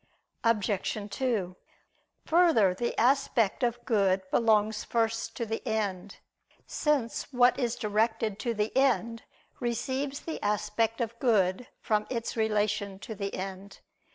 Obj. 0.43 0.97
2: 1.15 1.55
Further, 2.25 2.73
the 2.73 2.99
aspect 2.99 3.61
of 3.61 3.85
good 3.85 4.23
belongs 4.31 4.83
first 4.83 5.35
to 5.37 5.45
the 5.45 5.61
end: 5.67 6.17
since 6.65 7.31
what 7.31 7.59
is 7.59 7.75
directed 7.75 8.39
to 8.39 8.55
the 8.55 8.75
end 8.75 9.21
receives 9.59 10.21
the 10.21 10.43
aspect 10.43 11.01
of 11.01 11.19
good 11.19 11.67
from 11.81 12.07
its 12.09 12.35
relation 12.35 12.97
to 12.97 13.13
the 13.13 13.35
end. 13.35 13.81